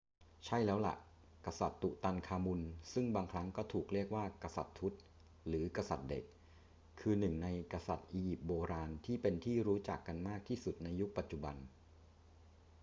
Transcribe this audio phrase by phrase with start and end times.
[0.45, 0.95] ใช่แล้วล่ะ
[1.45, 2.61] กษัตริย์ตุตันคามุน
[2.93, 4.93] ซึ่งบางครั้งก็ถูกเรียกว่า กษัตริย์ทุต
[5.47, 6.23] หรือ กษัตริย์เด็ก
[6.99, 11.55] คือหนึ่งในกษัตริย์อียิปต์โบราณที่เป็นที่รู้จักกันมากที่สุดในยุคปัจจุบัน